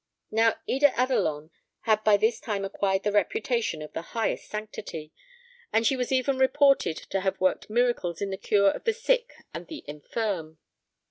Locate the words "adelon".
0.99-1.51